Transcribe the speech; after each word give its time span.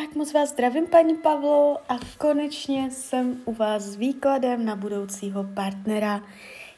Tak 0.00 0.14
moc 0.14 0.32
vás 0.32 0.50
zdravím, 0.50 0.86
paní 0.86 1.14
Pavlo, 1.16 1.78
a 1.88 1.98
konečně 2.18 2.90
jsem 2.90 3.40
u 3.44 3.52
vás 3.54 3.82
s 3.82 3.96
výkladem 3.96 4.64
na 4.64 4.76
budoucího 4.76 5.44
partnera. 5.44 6.22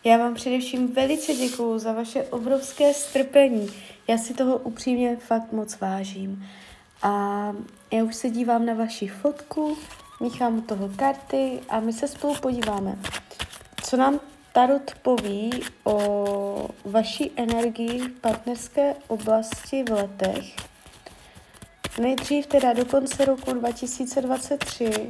Já 0.05 0.17
vám 0.17 0.35
především 0.35 0.93
velice 0.93 1.35
děkuju 1.35 1.79
za 1.79 1.93
vaše 1.93 2.23
obrovské 2.23 2.95
strpení. 2.95 3.69
Já 4.09 4.19
si 4.19 4.35
toho 4.35 4.59
upřímně 4.59 5.17
fakt 5.17 5.53
moc 5.53 5.81
vážím. 5.81 6.47
A 7.03 7.53
já 7.93 8.05
už 8.05 8.15
se 8.15 8.31
dívám 8.31 8.67
na 8.67 8.75
vaši 8.75 9.09
fotku, 9.09 9.79
míchám 10.21 10.59
u 10.59 10.61
toho 10.61 10.91
karty 10.97 11.61
a 11.69 11.81
my 11.81 11.93
se 11.93 12.09
spolu 12.09 12.35
podíváme, 12.35 12.99
co 13.83 13.97
nám 13.97 14.21
Tarot 14.53 14.95
poví 15.03 15.51
o 15.85 16.69
vaší 16.85 17.33
energii 17.37 18.01
v 18.01 18.21
partnerské 18.21 18.95
oblasti 19.09 19.85
v 19.85 19.93
letech 19.93 20.76
Nejdřív 22.01 22.47
teda 22.47 22.73
do 22.73 22.85
konce 22.85 23.25
roku 23.25 23.53
2023 23.53 25.09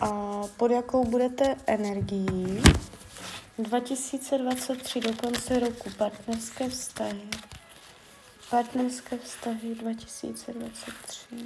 a 0.00 0.40
pod 0.56 0.70
jakou 0.70 1.04
budete 1.04 1.56
energií. 1.66 2.62
2023 3.58 5.00
do 5.00 5.12
konce 5.12 5.60
roku 5.60 5.90
partnerské 5.98 6.68
vztahy. 6.68 7.28
Partnerské 8.50 9.18
vztahy 9.18 9.74
2023. 9.74 11.36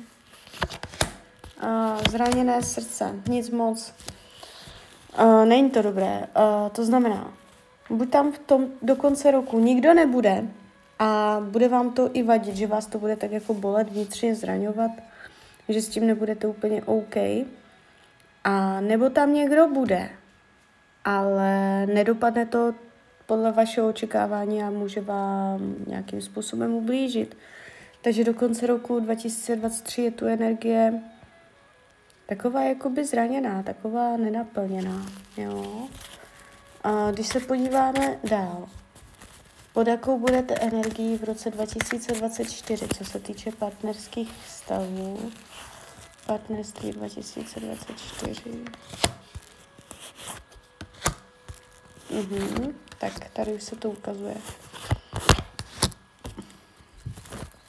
A 1.61 1.99
zraněné 2.11 2.63
srdce, 2.63 3.23
nic 3.29 3.51
moc. 3.51 3.93
A 5.15 5.45
není 5.45 5.71
to 5.71 5.83
dobré. 5.83 6.27
A 6.35 6.69
to 6.69 6.85
znamená, 6.85 7.35
buď 7.91 8.11
tam 8.11 8.33
v 8.33 8.39
tom 8.39 8.67
do 8.83 8.97
konce 8.97 9.31
roku 9.31 9.59
nikdo 9.59 9.95
nebude, 9.95 10.49
a 10.99 11.41
bude 11.51 11.69
vám 11.69 11.91
to 11.91 12.11
i 12.13 12.23
vadit, 12.23 12.57
že 12.57 12.67
vás 12.67 12.87
to 12.87 12.99
bude 12.99 13.17
tak 13.17 13.31
jako 13.31 13.55
bolet, 13.55 13.91
vnitřně 13.91 14.35
zraňovat, 14.35 14.91
že 15.69 15.83
s 15.83 15.89
tím 15.89 16.07
nebudete 16.07 16.47
úplně 16.47 16.83
OK. 16.83 17.17
A 18.45 18.81
nebo 18.81 19.11
tam 19.11 19.35
někdo 19.35 19.69
bude, 19.69 20.09
ale 21.05 21.87
nedopadne 21.87 22.47
to 22.47 22.75
podle 23.27 23.53
vašeho 23.53 23.89
očekávání 23.89 24.63
a 24.63 24.71
může 24.71 25.01
vám 25.01 25.75
nějakým 25.87 26.21
způsobem 26.21 26.75
ublížit. 26.75 27.37
Takže 28.03 28.25
do 28.25 28.35
konce 28.35 28.67
roku 28.67 29.01
2023 29.01 30.03
je 30.03 30.11
tu 30.11 30.27
energie 30.27 31.01
taková 32.27 32.63
jakoby 32.63 33.05
zraněná, 33.05 33.63
taková 33.63 34.17
nenaplněná, 34.17 35.07
jo. 35.37 35.89
A 36.85 37.11
když 37.11 37.29
se 37.29 37.41
podíváme 37.41 38.19
dál, 38.25 38.69
pod 39.75 39.87
jakou 39.87 40.19
budete 40.19 40.55
energii 40.55 41.19
v 41.19 41.25
roce 41.25 41.51
2024, 41.51 42.89
co 42.89 43.05
se 43.05 43.21
týče 43.21 43.53
partnerských 43.53 44.33
vztahů? 44.47 45.33
Partnerství 46.27 46.93
2024. 46.93 48.65
Mhm, 52.11 52.75
tak 52.99 53.29
tady 53.33 53.55
už 53.55 53.63
se 53.63 53.77
to 53.77 53.91
ukazuje. 53.91 54.37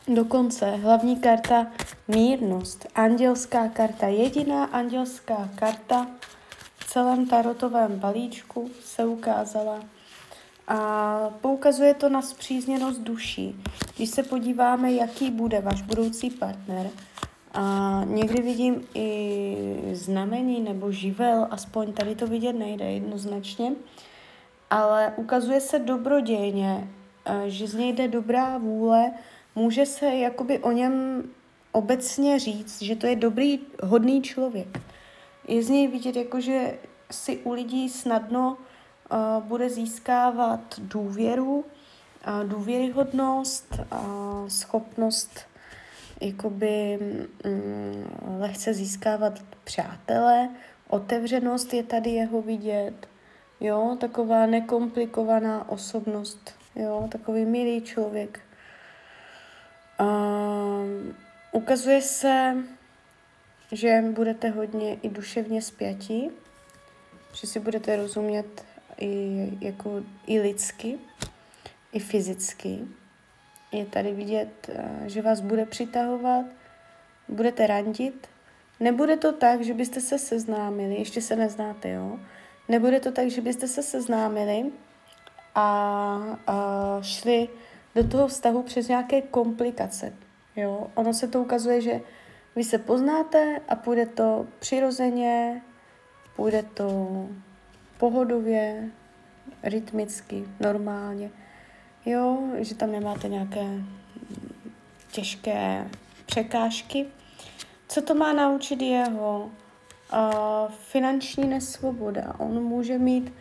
Dokonce 0.07 0.71
hlavní 0.71 1.19
karta 1.19 1.67
mírnost, 2.07 2.85
andělská 2.95 3.67
karta, 3.67 4.07
jediná 4.07 4.65
andělská 4.65 5.49
karta 5.55 6.07
v 6.77 6.85
celém 6.91 7.27
tarotovém 7.27 7.99
balíčku 7.99 8.71
se 8.83 9.05
ukázala 9.05 9.94
a 10.67 11.19
poukazuje 11.41 11.93
to 11.93 12.09
na 12.09 12.21
zpřízněnost 12.21 13.01
duší. 13.01 13.61
Když 13.95 14.09
se 14.09 14.23
podíváme, 14.23 14.91
jaký 14.91 15.31
bude 15.31 15.61
váš 15.61 15.81
budoucí 15.81 16.29
partner, 16.29 16.89
a 17.55 18.01
někdy 18.05 18.41
vidím 18.41 18.87
i 18.93 19.89
znamení 19.93 20.61
nebo 20.61 20.91
živel, 20.91 21.47
aspoň 21.51 21.93
tady 21.93 22.15
to 22.15 22.27
vidět 22.27 22.53
nejde 22.53 22.85
jednoznačně, 22.85 23.71
ale 24.69 25.13
ukazuje 25.15 25.61
se 25.61 25.79
dobrodějně, 25.79 26.87
e, 27.25 27.49
že 27.49 27.67
z 27.67 27.73
něj 27.73 27.93
jde 27.93 28.07
dobrá 28.07 28.57
vůle, 28.57 29.11
může 29.55 29.85
se 29.85 30.05
jakoby 30.05 30.59
o 30.59 30.71
něm 30.71 31.23
obecně 31.71 32.39
říct, 32.39 32.81
že 32.81 32.95
to 32.95 33.07
je 33.07 33.15
dobrý, 33.15 33.59
hodný 33.83 34.21
člověk. 34.21 34.81
Je 35.47 35.63
z 35.63 35.69
něj 35.69 35.87
vidět, 35.87 36.15
jako 36.15 36.41
že 36.41 36.77
si 37.11 37.37
u 37.37 37.51
lidí 37.51 37.89
snadno 37.89 38.57
bude 39.39 39.69
získávat 39.69 40.79
důvěru, 40.79 41.65
důvěryhodnost, 42.43 43.79
schopnost 44.47 45.47
jakoby 46.21 46.99
mm, 47.45 48.37
lehce 48.39 48.73
získávat 48.73 49.39
přátele, 49.63 50.49
otevřenost 50.87 51.73
je 51.73 51.83
tady 51.83 52.09
jeho 52.09 52.41
vidět, 52.41 53.07
jo, 53.59 53.97
taková 53.99 54.45
nekomplikovaná 54.45 55.69
osobnost, 55.69 56.55
jo, 56.75 57.07
takový 57.11 57.45
milý 57.45 57.81
člověk. 57.81 58.39
A 59.99 60.05
ukazuje 61.51 62.01
se, 62.01 62.55
že 63.71 64.03
budete 64.11 64.49
hodně 64.49 64.93
i 64.93 65.09
duševně 65.09 65.61
spjatí, 65.61 66.29
že 67.33 67.47
si 67.47 67.59
budete 67.59 67.95
rozumět 67.95 68.65
i, 68.99 69.49
jako, 69.61 70.03
i 70.27 70.39
lidsky, 70.39 70.99
i 71.93 71.99
fyzicky. 71.99 72.79
Je 73.71 73.85
tady 73.85 74.13
vidět, 74.13 74.69
eh, 74.69 75.09
že 75.09 75.21
vás 75.21 75.39
bude 75.39 75.65
přitahovat, 75.65 76.45
budete 77.27 77.67
randit. 77.67 78.27
Nebude 78.79 79.17
to 79.17 79.31
tak, 79.31 79.61
že 79.61 79.73
byste 79.73 80.01
se 80.01 80.19
seznámili, 80.19 80.95
ještě 80.95 81.21
se 81.21 81.35
neznáte, 81.35 81.89
jo? 81.89 82.19
Nebude 82.69 82.99
to 82.99 83.11
tak, 83.11 83.27
že 83.29 83.41
byste 83.41 83.67
se 83.67 83.83
seznámili 83.83 84.71
a, 85.55 85.65
a 86.47 86.55
šli 87.01 87.49
do 87.95 88.07
toho 88.07 88.27
vztahu 88.27 88.63
přes 88.63 88.87
nějaké 88.87 89.21
komplikace. 89.21 90.13
Jo? 90.55 90.87
Ono 90.95 91.13
se 91.13 91.27
to 91.27 91.41
ukazuje, 91.41 91.81
že 91.81 92.01
vy 92.55 92.63
se 92.63 92.77
poznáte 92.77 93.61
a 93.69 93.75
půjde 93.75 94.05
to 94.05 94.47
přirozeně, 94.59 95.61
půjde 96.35 96.63
to 96.63 97.27
pohodově, 97.97 98.89
rytmicky, 99.63 100.43
normálně. 100.59 101.29
Jo, 102.05 102.39
že 102.57 102.75
tam 102.75 102.91
nemáte 102.91 103.29
nějaké 103.29 103.67
těžké 105.11 105.87
překážky. 106.25 107.05
Co 107.87 108.01
to 108.01 108.15
má 108.15 108.33
naučit 108.33 108.81
jeho? 108.81 109.51
Uh, 110.13 110.71
finanční 110.71 111.47
nesvoboda. 111.47 112.33
On 112.37 112.63
může 112.63 112.97
mít 112.97 113.33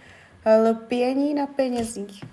lpění 0.70 1.34
na 1.34 1.46
penězích 1.46 2.24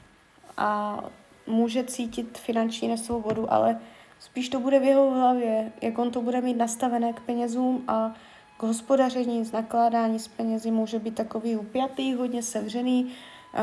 a 0.57 0.99
může 1.47 1.83
cítit 1.83 2.37
finanční 2.37 2.87
nesvobodu, 2.87 3.53
ale 3.53 3.79
spíš 4.19 4.49
to 4.49 4.59
bude 4.59 4.79
v 4.79 4.83
jeho 4.83 5.11
hlavě, 5.11 5.71
jak 5.81 5.97
on 5.97 6.11
to 6.11 6.21
bude 6.21 6.41
mít 6.41 6.57
nastavené 6.57 7.13
k 7.13 7.19
penězům 7.19 7.83
a 7.87 8.13
k 8.61 8.63
hospodaření, 8.63 9.45
z 9.45 9.51
nakládání 9.51 10.19
s 10.19 10.27
penězi 10.27 10.72
může 10.72 10.99
být 10.99 11.16
takový 11.16 11.55
upjatý, 11.55 12.13
hodně 12.13 12.44
sevřený, 12.44 13.11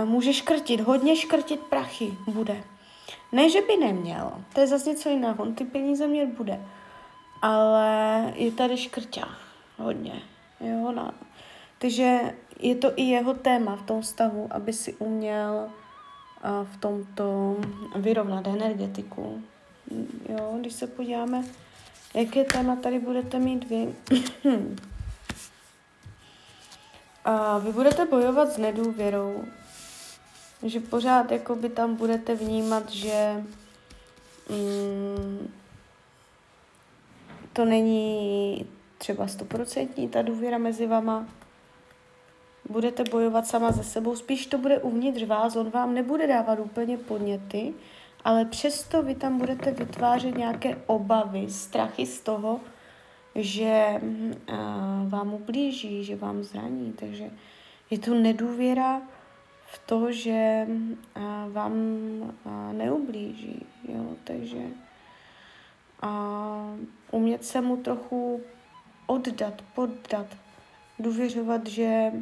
může 0.05 0.33
škrtit, 0.33 0.81
hodně 0.81 1.17
škrtit 1.17 1.61
prachy 1.61 2.15
bude. 2.27 2.65
Ne, 3.33 3.51
že 3.51 3.61
by 3.61 3.77
neměl, 3.77 4.33
to 4.55 4.61
je 4.61 4.67
zase 4.67 4.91
něco 4.91 5.09
jiného, 5.09 5.43
on 5.43 5.55
ty 5.55 5.65
peníze 5.65 6.07
mít 6.07 6.27
bude, 6.27 6.61
ale 7.43 8.33
je 8.37 8.53
tady 8.53 8.77
škrťa, 8.77 9.29
hodně, 9.77 10.23
jo, 10.61 10.93
no. 10.93 11.11
Takže 11.79 12.35
je 12.61 12.75
to 12.75 12.93
i 12.97 13.03
jeho 13.03 13.35
téma 13.35 13.77
v 13.77 13.83
tom 13.83 14.03
stavu, 14.03 14.49
aby 14.51 14.73
si 14.73 14.95
uměl 14.95 15.69
v 16.65 16.77
tomto 16.77 17.57
vyrovnat 17.97 18.47
energetiku. 18.47 19.43
Jo, 20.29 20.57
když 20.61 20.73
se 20.73 20.87
podíváme, 20.87 21.45
jaké 22.15 22.45
téma 22.45 22.77
tady 22.77 22.99
budete 22.99 23.39
mít 23.39 23.65
vy. 23.65 23.95
A 27.25 27.59
vy 27.59 27.73
budete 27.73 28.07
bojovat 28.07 28.53
s 28.53 28.57
nedůvěrou, 28.57 29.45
že 30.63 30.81
pořád 30.81 31.33
jakoby 31.33 31.69
tam 31.69 31.97
budete 31.97 32.35
vnímat, 32.35 32.91
že 32.91 33.45
mm, 34.49 35.53
to 37.53 37.65
není 37.65 38.67
třeba 38.99 39.27
stoprocentní 39.27 40.09
ta 40.09 40.23
důvěra 40.23 40.59
mezi 40.59 40.87
vama. 40.87 41.29
Budete 42.69 43.05
bojovat 43.05 43.47
sama 43.47 43.73
ze 43.73 43.85
sebou, 43.85 44.17
spíš 44.17 44.47
to 44.47 44.59
bude 44.59 44.79
uvnitř 44.79 45.23
vás, 45.23 45.57
on 45.57 45.71
vám 45.71 45.95
nebude 45.95 46.27
dávat 46.27 46.59
úplně 46.59 46.99
podněty, 46.99 47.75
ale 48.29 48.45
přesto 48.45 49.03
vy 49.03 49.15
tam 49.15 49.39
budete 49.39 49.71
vytvářet 49.71 50.37
nějaké 50.37 50.77
obavy, 50.87 51.51
strachy 51.51 52.07
z 52.07 52.21
toho, 52.21 52.61
že 53.35 54.01
uh, 54.03 55.09
vám 55.09 55.35
ublíží, 55.35 56.05
že 56.05 56.17
vám 56.17 56.43
zraní. 56.43 56.93
Takže 56.93 57.31
je 57.91 57.99
to 57.99 58.15
nedůvěra 58.15 59.03
v 59.67 59.87
to, 59.87 60.13
že 60.13 60.67
uh, 60.69 61.53
vám 61.53 61.73
neublíží. 62.73 63.67
Jo? 63.89 64.05
Takže 64.25 64.63
uh, 66.03 66.11
umět 67.11 67.45
se 67.45 67.61
mu 67.61 67.77
trochu 67.77 68.41
oddat, 69.07 69.63
poddat, 69.75 70.27
důvěřovat, 70.99 71.67
že 71.67 72.13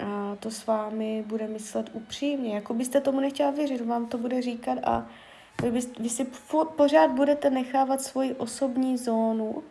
a 0.00 0.36
to 0.40 0.50
s 0.50 0.66
vámi 0.66 1.24
bude 1.26 1.46
myslet 1.46 1.90
upřímně. 1.92 2.54
Jako 2.54 2.74
byste 2.74 3.00
tomu 3.00 3.20
nechtěla 3.20 3.50
věřit, 3.50 3.86
vám 3.86 4.06
to 4.06 4.18
bude 4.18 4.42
říkat 4.42 4.78
a 4.84 5.06
vy, 5.62 5.70
byste, 5.70 6.02
vy 6.02 6.08
si 6.08 6.26
pořád 6.76 7.10
budete 7.10 7.50
nechávat 7.50 8.00
svoji 8.00 8.34
osobní 8.34 8.98
zónu, 8.98 9.62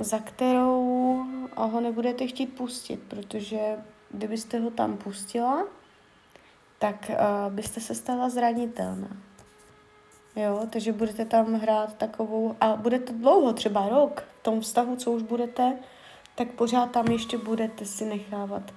za 0.00 0.18
kterou 0.18 1.24
ho 1.56 1.80
nebudete 1.80 2.26
chtít 2.26 2.46
pustit, 2.46 3.00
protože 3.08 3.76
kdybyste 4.10 4.58
ho 4.58 4.70
tam 4.70 4.96
pustila, 4.96 5.66
tak 6.78 7.10
uh, 7.10 7.54
byste 7.54 7.80
se 7.80 7.94
stala 7.94 8.28
zranitelná. 8.28 9.16
Jo, 10.36 10.66
takže 10.70 10.92
budete 10.92 11.24
tam 11.24 11.54
hrát 11.54 11.96
takovou, 11.96 12.56
a 12.60 12.76
bude 12.76 12.98
to 12.98 13.12
dlouho, 13.12 13.52
třeba 13.52 13.88
rok, 13.88 14.28
v 14.40 14.42
tom 14.42 14.60
vztahu, 14.60 14.96
co 14.96 15.10
už 15.10 15.22
budete, 15.22 15.78
tak 16.34 16.52
pořád 16.52 16.90
tam 16.90 17.06
ještě 17.06 17.38
budete 17.38 17.84
si 17.84 18.04
nechávat 18.04 18.72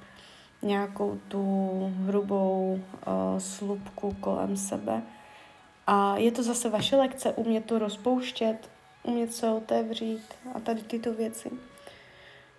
nějakou 0.61 1.19
tu 1.27 1.93
hrubou 2.05 2.81
uh, 3.07 3.39
slupku 3.39 4.15
kolem 4.19 4.57
sebe. 4.57 5.01
A 5.87 6.17
je 6.17 6.31
to 6.31 6.43
zase 6.43 6.69
vaše 6.69 6.95
lekce, 6.95 7.33
umět 7.33 7.65
to 7.65 7.79
rozpouštět, 7.79 8.69
umět 9.03 9.33
se 9.33 9.49
otevřít 9.49 10.23
a 10.53 10.59
tady 10.59 10.81
tyto 10.81 11.13
věci. 11.13 11.51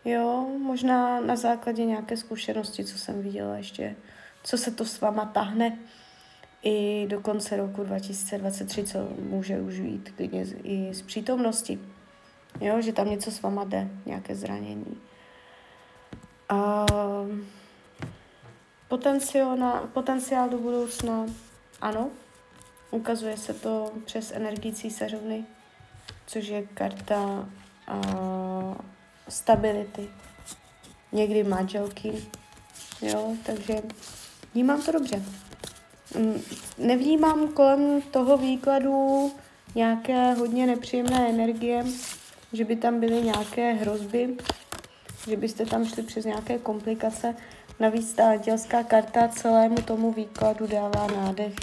Jo, 0.04 0.46
možná 0.58 1.20
na 1.20 1.36
základě 1.36 1.84
nějaké 1.84 2.16
zkušenosti, 2.16 2.84
co 2.84 2.98
jsem 2.98 3.22
viděla 3.22 3.56
ještě, 3.56 3.96
co 4.42 4.58
se 4.58 4.70
to 4.70 4.84
s 4.84 5.00
váma 5.00 5.24
tahne 5.24 5.78
i 6.62 7.06
do 7.10 7.20
konce 7.20 7.56
roku 7.56 7.84
2023, 7.84 8.84
co 8.84 8.98
může 9.18 9.60
už 9.60 9.74
jít 9.74 10.12
klidně 10.16 10.46
i 10.62 10.94
z 10.94 11.02
přítomnosti. 11.02 11.78
Jo, 12.60 12.80
že 12.80 12.92
tam 12.92 13.10
něco 13.10 13.30
s 13.30 13.42
váma 13.42 13.64
jde, 13.64 13.88
nějaké 14.06 14.34
zranění. 14.34 15.00
A 16.48 16.86
potenciál, 19.92 20.48
do 20.48 20.58
budoucna, 20.58 21.26
ano, 21.80 22.10
ukazuje 22.90 23.36
se 23.36 23.54
to 23.54 23.92
přes 24.04 24.32
energii 24.32 24.72
císařovny, 24.72 25.44
což 26.26 26.46
je 26.46 26.62
karta 26.62 27.48
uh, 27.94 28.74
stability, 29.28 30.08
někdy 31.12 31.44
manželky, 31.44 32.24
jo, 33.02 33.36
takže 33.46 33.74
vnímám 34.54 34.82
to 34.82 34.92
dobře. 34.92 35.22
Mm, 36.16 36.42
nevnímám 36.78 37.48
kolem 37.48 38.02
toho 38.02 38.36
výkladu 38.36 39.32
nějaké 39.74 40.32
hodně 40.32 40.66
nepříjemné 40.66 41.30
energie, 41.30 41.84
že 42.52 42.64
by 42.64 42.76
tam 42.76 43.00
byly 43.00 43.22
nějaké 43.22 43.72
hrozby, 43.72 44.36
že 45.28 45.36
byste 45.36 45.66
tam 45.66 45.84
šli 45.84 46.02
přes 46.02 46.24
nějaké 46.24 46.58
komplikace. 46.58 47.34
Navíc 47.80 48.12
ta 48.12 48.30
andělská 48.30 48.82
karta 48.82 49.28
celému 49.28 49.76
tomu 49.76 50.12
výkladu 50.12 50.66
dává 50.66 51.06
nádech, 51.06 51.54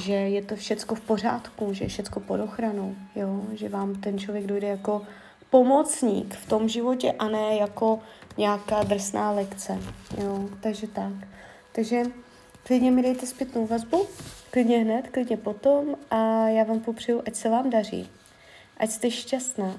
že 0.00 0.12
je 0.12 0.42
to 0.42 0.56
všecko 0.56 0.94
v 0.94 1.00
pořádku, 1.00 1.72
že 1.72 1.84
je 1.84 1.88
všecko 1.88 2.20
pod 2.20 2.40
ochranou, 2.40 2.94
jo? 3.14 3.42
že 3.52 3.68
vám 3.68 3.94
ten 3.94 4.18
člověk 4.18 4.46
dojde 4.46 4.66
jako 4.66 5.02
pomocník 5.50 6.34
v 6.34 6.46
tom 6.48 6.68
životě 6.68 7.12
a 7.12 7.28
ne 7.28 7.56
jako 7.56 8.00
nějaká 8.38 8.82
drsná 8.82 9.30
lekce. 9.30 9.78
Jo? 10.18 10.48
Takže 10.60 10.86
tak. 10.86 11.12
Takže 11.72 12.02
klidně 12.64 12.90
mi 12.90 13.02
dejte 13.02 13.26
zpětnou 13.26 13.66
vazbu, 13.66 14.06
klidně 14.50 14.78
hned, 14.78 15.08
klidně 15.08 15.36
potom 15.36 15.96
a 16.10 16.48
já 16.48 16.64
vám 16.64 16.80
popřeju, 16.80 17.22
ať 17.26 17.34
se 17.34 17.48
vám 17.48 17.70
daří, 17.70 18.10
ať 18.76 18.90
jste 18.90 19.10
šťastná. 19.10 19.76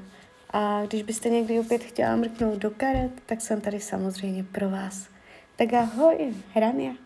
A 0.49 0.85
když 0.85 1.03
byste 1.03 1.29
někdy 1.29 1.59
opět 1.59 1.83
chtěla 1.83 2.15
mrknout 2.15 2.59
do 2.59 2.71
karet, 2.71 3.11
tak 3.25 3.41
jsem 3.41 3.61
tady 3.61 3.79
samozřejmě 3.79 4.43
pro 4.43 4.69
vás. 4.69 5.12
Tak 5.53 5.73
ahoj, 5.73 6.33
Hrania. 6.53 6.97